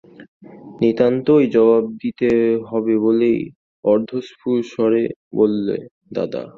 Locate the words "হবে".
2.69-2.93